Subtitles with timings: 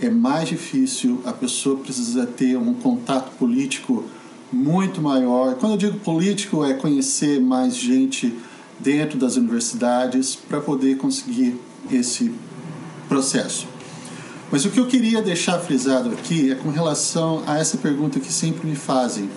[0.00, 4.04] é mais difícil, a pessoa precisa ter um contato político
[4.52, 5.54] muito maior.
[5.56, 8.32] Quando eu digo político, é conhecer mais gente
[8.78, 11.58] dentro das universidades para poder conseguir
[11.90, 12.32] esse
[13.08, 13.66] processo.
[14.52, 18.32] Mas o que eu queria deixar frisado aqui é com relação a essa pergunta que
[18.32, 19.28] sempre me fazem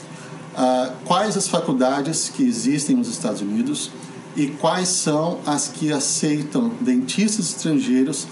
[0.54, 3.92] uh, quais as faculdades que existem nos Estados Unidos
[4.36, 8.28] e quais são as que aceitam dentistas estrangeiros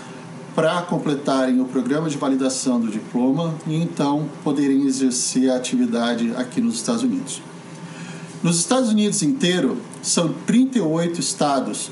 [0.56, 6.60] para completarem o programa de validação do diploma e então poderem exercer a atividade aqui
[6.62, 7.42] nos Estados Unidos.
[8.42, 11.92] Nos Estados Unidos inteiro, são 38 estados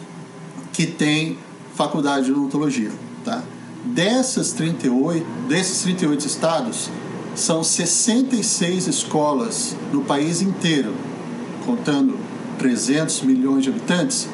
[0.71, 1.37] que têm
[1.75, 2.91] faculdade de odontologia.
[3.23, 3.43] Tá?
[3.85, 6.89] Dessas 38, desses 38 estados,
[7.37, 10.95] são 66 escolas no país inteiro,
[11.65, 12.17] contando
[12.57, 14.27] 300 milhões de habitantes,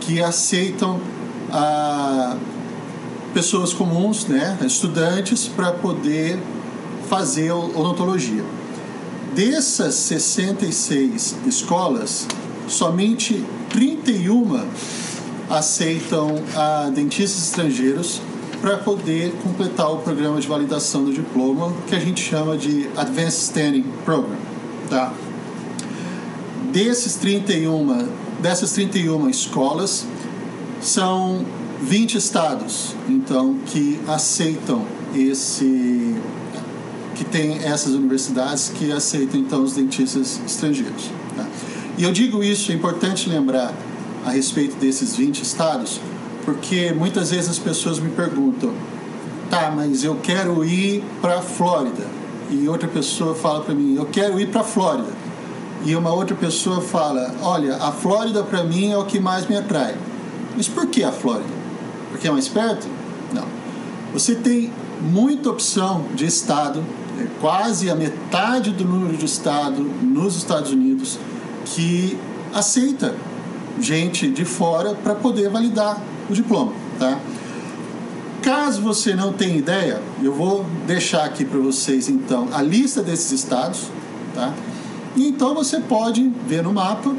[0.00, 1.00] que aceitam
[1.50, 2.36] ah,
[3.32, 6.38] pessoas comuns, né, estudantes, para poder
[7.08, 8.44] fazer odontologia.
[9.34, 12.28] Dessas 66 escolas,
[12.68, 14.66] somente 31
[15.48, 18.20] aceitam ah, dentistas estrangeiros
[18.64, 23.42] para poder completar o programa de validação do diploma, que a gente chama de Advanced
[23.42, 24.38] Standing Program.
[24.88, 25.12] Tá?
[26.72, 28.08] Desses 31,
[28.40, 30.06] dessas 31 escolas,
[30.80, 31.44] são
[31.82, 36.16] 20 estados, então, que aceitam esse
[37.16, 41.10] que tem essas universidades que aceitam então os dentistas estrangeiros.
[41.36, 41.46] Tá?
[41.98, 43.74] E eu digo isso, é importante lembrar
[44.24, 46.00] a respeito desses 20 estados,
[46.44, 48.72] porque muitas vezes as pessoas me perguntam:
[49.50, 52.06] tá, mas eu quero ir para a Flórida.
[52.50, 55.12] E outra pessoa fala para mim: eu quero ir para a Flórida.
[55.84, 59.56] E uma outra pessoa fala: olha, a Flórida para mim é o que mais me
[59.56, 59.94] atrai.
[60.56, 61.52] Mas por que a Flórida?
[62.10, 62.86] Porque é mais perto?
[63.32, 63.46] Não.
[64.12, 66.84] Você tem muita opção de estado,
[67.20, 71.18] é quase a metade do número de estado nos Estados Unidos
[71.66, 72.18] que
[72.52, 73.14] aceita
[73.80, 77.18] gente de fora para poder validar o diploma, tá?
[78.42, 83.32] Caso você não tenha ideia, eu vou deixar aqui para vocês então a lista desses
[83.32, 83.84] estados,
[84.34, 84.52] tá?
[85.16, 87.14] E então você pode ver no mapa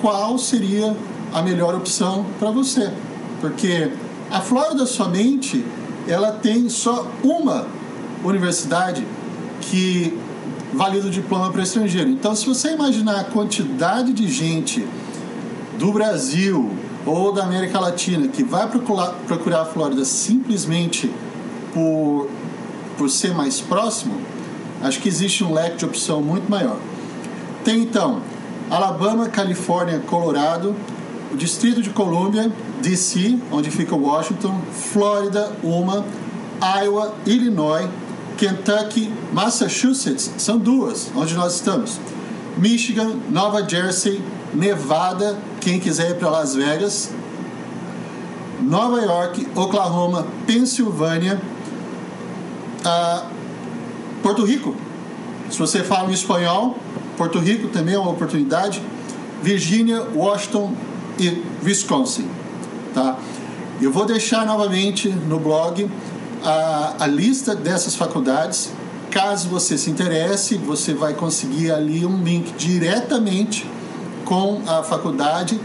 [0.00, 0.96] qual seria
[1.34, 2.90] a melhor opção para você,
[3.40, 3.90] porque
[4.30, 5.64] a Flórida somente
[6.06, 7.66] ela tem só uma
[8.24, 9.06] universidade
[9.60, 10.16] que
[10.72, 12.08] valida o diploma para estrangeiro.
[12.08, 14.86] Então, se você imaginar a quantidade de gente
[15.78, 16.70] do Brasil,
[17.08, 21.10] ou da América Latina que vai procurar, procurar a Flórida simplesmente
[21.72, 22.28] por,
[22.96, 24.20] por ser mais próximo,
[24.82, 26.76] acho que existe um leque de opção muito maior.
[27.64, 28.20] Tem então
[28.70, 30.74] Alabama, Califórnia, Colorado,
[31.32, 32.52] o Distrito de Colômbia,
[32.82, 36.04] DC, onde fica Washington, Flórida, uma,
[36.82, 37.88] Iowa, Illinois,
[38.36, 41.98] Kentucky, Massachusetts, são duas, onde nós estamos.
[42.56, 44.20] Michigan, Nova Jersey,
[44.54, 47.10] Nevada, quem quiser ir para Las Vegas,
[48.60, 51.40] Nova York, Oklahoma, Pensilvânia,
[52.80, 53.26] uh,
[54.22, 54.74] Porto Rico.
[55.50, 56.76] Se você fala em espanhol,
[57.16, 58.82] Porto Rico também é uma oportunidade.
[59.42, 60.74] Virgínia, Washington
[61.18, 62.28] e Wisconsin.
[62.92, 63.16] Tá?
[63.80, 65.88] Eu vou deixar novamente no blog
[66.44, 68.70] a, a lista dessas faculdades.
[69.10, 73.66] Caso você se interesse, você vai conseguir ali um link diretamente
[74.28, 75.58] com a faculdade,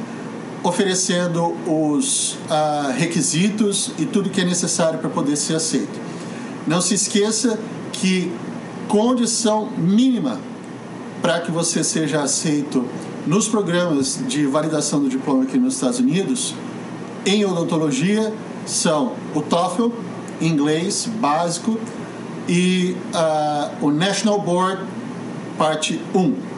[0.64, 6.00] oferecendo os uh, requisitos e tudo que é necessário para poder ser aceito.
[6.66, 7.60] Não se esqueça
[7.92, 8.32] que
[8.88, 10.40] condição mínima
[11.22, 12.86] para que você seja aceito
[13.28, 16.56] nos programas de validação do diploma aqui nos Estados Unidos
[17.26, 18.34] em odontologia
[18.66, 19.90] são o TOEFL,
[20.40, 21.78] inglês básico,
[22.48, 24.82] e uh, o National Board,
[25.58, 26.53] parte 1.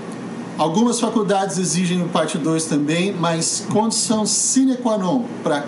[0.58, 5.66] Algumas faculdades exigem o parte 2 também, mas condição sine qua non para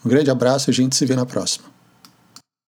[0.04, 1.73] Um grande abraço e a gente se vê na próxima.